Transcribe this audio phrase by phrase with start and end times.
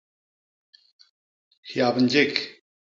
[1.69, 2.35] Hyap njék.